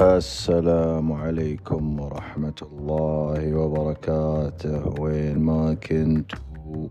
[0.00, 5.00] السلام عليكم ورحمة الله وبركاته.
[5.00, 6.88] وين ما كنتوا؟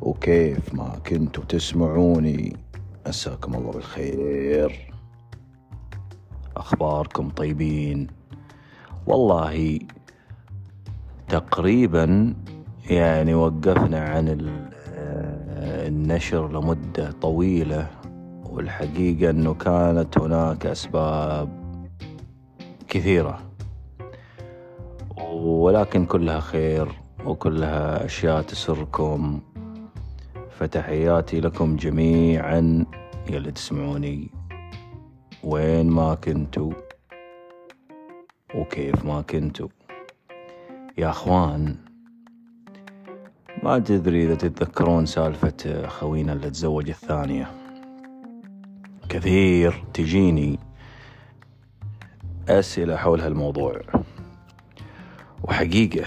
[0.00, 2.56] وكيف ما كنتوا تسمعوني؟
[3.06, 4.94] مساكم الله بالخير.
[6.56, 8.06] أخباركم طيبين؟
[9.06, 9.78] والله
[11.28, 12.34] تقريبا
[12.90, 14.24] يعني وقفنا عن
[15.86, 17.90] النشر لمدة طويلة
[18.50, 21.65] والحقيقة أنه كانت هناك أسباب
[22.88, 23.42] كثيرة.
[25.42, 26.88] ولكن كلها خير
[27.26, 29.40] وكلها أشياء تسركم.
[30.50, 32.84] فتحياتي لكم جميعا.
[33.30, 34.30] يلي تسمعوني.
[35.44, 36.72] وين ما كنتوا
[38.54, 39.68] وكيف ما كنتوا.
[40.98, 41.76] يا أخوان
[43.62, 47.50] ما تدري إذا تتذكرون سالفة خوينا اللي تزوج الثانية.
[49.08, 50.58] كثير تجيني
[52.48, 53.80] أسئلة حول هالموضوع.
[55.42, 56.04] وحقيقة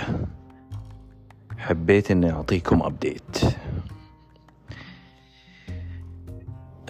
[1.58, 3.38] حبيت إني أعطيكم أبديت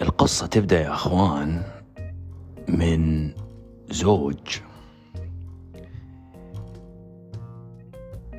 [0.02, 1.62] القصة تبدأ يا أخوان
[2.68, 3.32] من
[3.90, 4.60] زوج.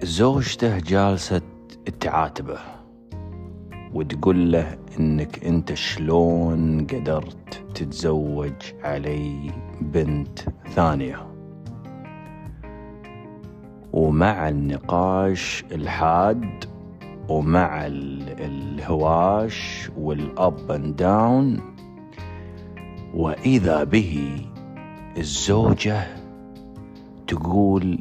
[0.03, 1.41] زوجته جالسة
[1.99, 2.59] تعاتبه
[3.93, 10.39] وتقول له إنك أنت شلون قدرت تتزوج علي بنت
[10.69, 11.27] ثانية.
[13.93, 16.65] ومع النقاش الحاد
[17.29, 21.59] ومع الهواش وال up and down
[23.13, 24.41] وإذا به
[25.17, 26.03] الزوجة
[27.27, 27.99] تقول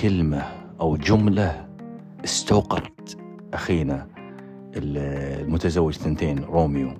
[0.00, 0.42] كلمة
[0.80, 1.66] أو جملة
[2.24, 3.18] استوقفت
[3.54, 4.17] أخينا.
[4.76, 6.90] المتزوج ثنتين روميو.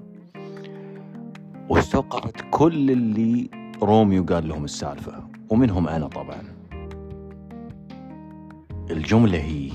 [1.69, 3.50] واستوقفت كل اللي
[3.83, 6.43] روميو قال لهم السالفة ومنهم أنا طبعا.
[8.91, 9.70] الجملة هي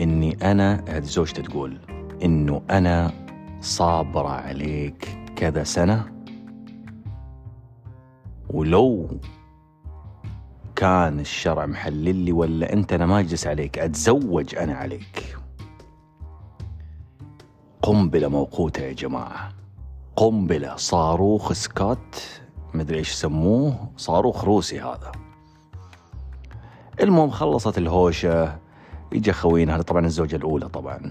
[0.00, 1.78] إني أنا هذه زوجته تقول
[2.22, 3.12] إنه أنا
[3.60, 6.04] صابرة عليك كذا سنة.
[8.50, 9.20] ولو
[10.76, 15.36] كان الشرع محلل لي ولا أنت أنا ما أجلس عليك أتزوج أنا عليك.
[17.82, 19.52] قنبلة موقوتة يا جماعة.
[20.16, 22.40] قنبلة صاروخ سكوت
[22.74, 25.12] مدري إيش يسموه؟ صاروخ روسي هذا.
[27.00, 28.58] المهم خلصت الهوشة.
[29.12, 31.08] يجي خوينا هذا طبعا الزوجة الأولى طبعا.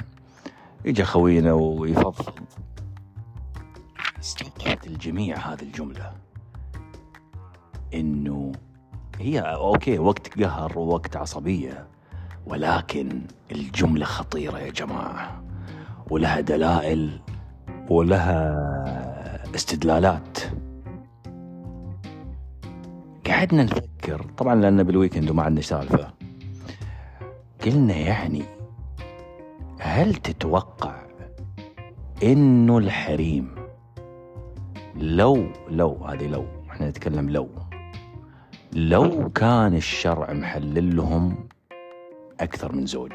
[0.86, 2.34] يجي خوينا ويفضفض
[4.20, 6.14] استوقفت الجميع هذه الجملة.
[7.94, 8.52] إنه
[9.20, 11.88] هي أوكي وقت قهر ووقت عصبية
[12.46, 13.22] ولكن
[13.52, 15.49] الجملة خطيرة يا جماعة.
[16.10, 17.20] ولها دلائل
[17.90, 18.56] ولها
[19.56, 20.38] استدلالات.
[23.28, 26.14] قعدنا نفكر طبعا لأن بالويكند وما عندنا سالفة
[27.66, 28.44] قلنا يعني
[29.80, 30.96] هل تتوقع
[32.24, 33.56] إنه الحريم
[34.96, 37.50] لو لو هذه لو إحنا نتكلم لو
[38.74, 41.48] لو كان الشرع محلل لهم
[42.40, 43.12] أكثر من زوج؟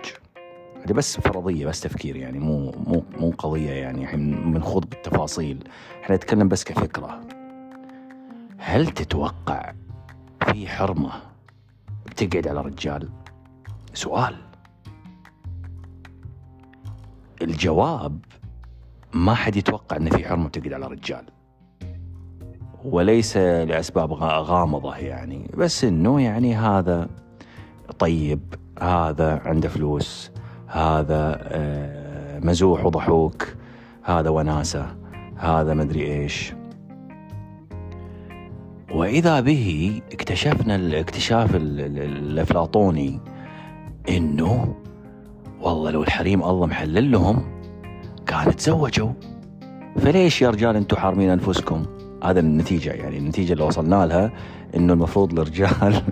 [0.84, 5.68] هذه بس فرضية بس تفكير يعني مو مو مو قضية يعني الحين بنخوض بالتفاصيل.
[6.02, 7.20] إحنا نتكلم بس كفكرة.
[8.58, 9.72] هل تتوقع
[10.46, 11.12] في حرمة
[12.06, 13.08] بتقعد على رجال؟
[13.94, 14.36] سؤال.
[17.42, 18.18] الجواب
[19.12, 21.24] ما حد يتوقع إن في حرمة بتقعد على رجال.
[22.84, 27.08] وليس لأسباب غامضة يعني بس إنه يعني هذا
[27.98, 30.30] طيب هذا عنده فلوس
[30.74, 33.48] هذا آه، مزوح وضحوك
[34.02, 34.86] هذا وناسة
[35.36, 36.54] هذا مدري إيش.
[38.94, 43.20] وإذا به اكتشفنا الاكتشاف الأفلاطوني
[44.08, 44.74] إنه
[45.60, 47.42] والله لو الحريم الله محلل لهم
[48.26, 49.12] كان تزوجوا.
[49.98, 51.86] فليش يا رجال أنتم حارمين أنفسكم؟
[52.24, 54.32] هذا النتيجة يعني النتيجة اللي وصلنا لها
[54.76, 56.02] إنه المفروض الرجال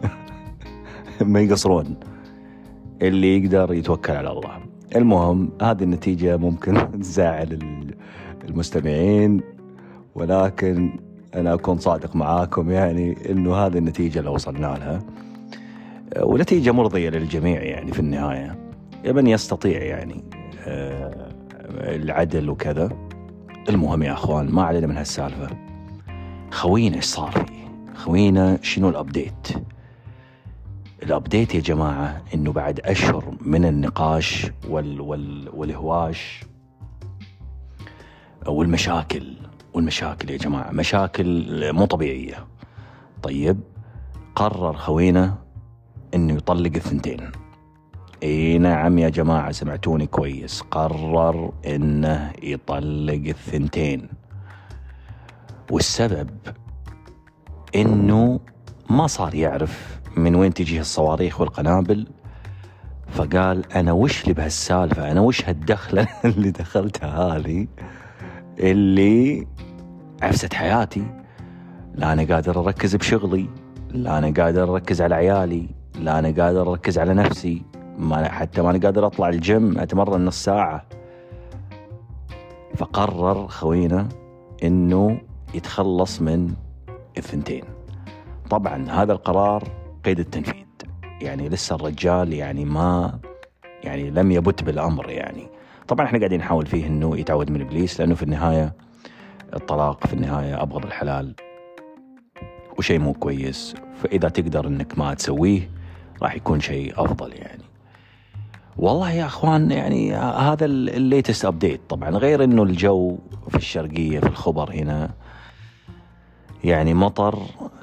[1.21, 2.12] ما يقصرون.
[3.03, 4.59] اللي يقدر يتوكل على الله.
[4.97, 7.59] المهم هذه النتيجة ممكن تزعل
[8.49, 9.41] المستمعين
[10.15, 10.99] ولكن
[11.35, 15.03] أنا أكون صادق معاكم يعني إنه هذه النتيجة اللي وصلنا لها
[16.21, 18.59] ونتيجة مرضية للجميع يعني في النهاية.
[19.05, 20.25] من يستطيع يعني
[20.67, 21.33] آه،
[21.71, 22.89] العدل وكذا.
[23.69, 25.49] المهم يا أخوان ما علينا من هالسالفة.
[26.51, 29.49] خوينا إيش صار فيه؟ خوينا شنو الأبديت
[31.03, 36.45] الابديت يا جماعة إنه بعد أشهر من النقاش وال وال والهواش
[38.47, 39.37] والمشاكل
[39.75, 42.47] والمشاكل يا جماعة مشاكل مو طبيعية.
[43.23, 43.61] طيب
[44.35, 45.35] قرر خوينا
[46.15, 47.33] إنه يطلق الثنتين.
[48.23, 50.61] إي نعم يا جماعة سمعتوني كويس.
[50.61, 54.09] قرر إنه يطلق الثنتين.
[55.71, 56.31] والسبب
[57.75, 58.41] إنه
[58.91, 62.07] ما صار يعرف من وين تجيه الصواريخ والقنابل؟
[63.09, 67.67] فقال أنا وش لي بهالسالفة؟ أنا وش هالدخلة اللي دخلتها هذه؟
[68.59, 69.47] اللي
[70.23, 71.05] عفست حياتي.
[71.95, 73.49] لا أنا قادر أركز بشغلي.
[73.91, 75.69] لا أنا قادر أركز على عيالي.
[76.01, 77.63] لا أنا قادر أركز على نفسي.
[77.99, 80.85] ما حتى ما أنا قادر أطلع الجيم أتمرن نص ساعة.
[82.77, 84.09] فقرر خوينا
[84.65, 85.21] إنه
[85.55, 86.55] يتخلص من
[87.19, 87.65] الثنتين
[88.51, 90.65] طبعا هذا القرار قيد التنفيذ.
[91.21, 93.19] يعني لسه الرجال يعني ما
[93.85, 95.49] يعني لم يبت بالأمر يعني.
[95.89, 98.73] طبعا إحنا قاعدين نحاول فيه إنه يتعود من إبليس لأنه في النهاية
[99.55, 101.35] الطلاق في النهاية أبغض الحلال
[102.79, 103.75] وشيء مو كويس.
[104.03, 105.71] فإذا تقدر إنك ما تسويه
[106.23, 107.63] راح يكون شيء أفضل يعني.
[108.77, 114.27] والله يا أخوان يعني هذا ال latest update طبعا غير إنه الجو في الشرقية في
[114.27, 115.11] الخبر هنا
[116.65, 117.39] يعني مطر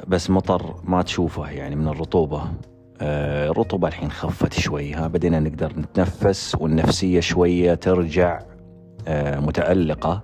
[0.07, 2.43] بس مطر ما تشوفه يعني من الرطوبة.
[3.01, 8.39] آه، الرطوبة الحين خفت شوي ها بدينا نقدر نتنفس والنفسية شوية ترجع
[9.07, 10.23] آه، متألقة.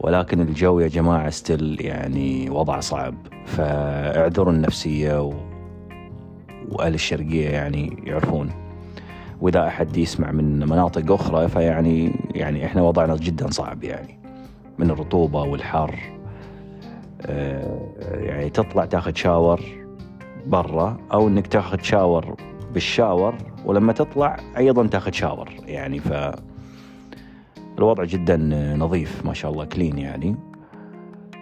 [0.00, 3.14] ولكن الجو يا جماعة still يعني وضع صعب.
[3.46, 5.34] فاعذروا النفسية و...
[6.72, 8.50] وأهل الشرقية يعني يعرفون.
[9.40, 14.18] وإذا أحد يسمع من مناطق أخرى فيعني يعني إحنا وضعنا جدا صعب يعني.
[14.78, 16.15] من الرطوبة والحر.
[18.10, 19.60] يعني تطلع تاخذ شاور
[20.46, 22.36] برا أو إنك تاخذ شاور
[22.74, 23.34] بالشاور
[23.64, 25.48] ولما تطلع أيضا تاخذ شاور.
[25.66, 26.12] يعني ف
[27.78, 28.36] الوضع جدا
[28.76, 30.36] نظيف ما شاء الله كلين يعني.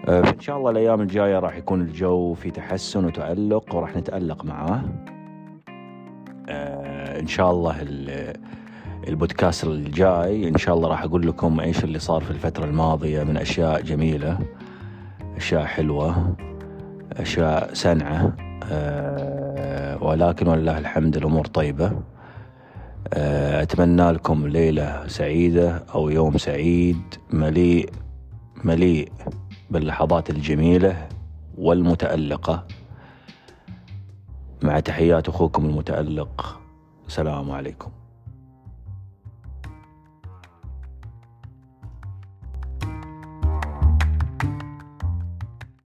[0.09, 4.81] آه، فإن شاء الله الأيام الجاية راح يكون الجو في تحسن وتألق وراح نتألق معاه.
[6.49, 7.77] آه، إن شاء الله
[9.09, 13.37] البودكاست الجاي إن شاء الله راح أقول لكم إيش اللي صار في الفترة الماضية من
[13.37, 14.38] أشياء جميلة.
[15.37, 16.37] أشياء حلوة
[17.13, 21.93] أشياء سنعة أه ولكن ولله الحمد الأمور طيبة.
[23.15, 27.91] أه أتمنى لكم ليلة سعيدة أو يوم سعيد مليء
[28.65, 29.13] مليء
[29.71, 31.09] باللحظات الجميلة
[31.59, 32.67] والمتألقة.
[34.63, 36.61] مع تحيات أخوكم المتألق
[37.09, 37.91] سلام عليكم.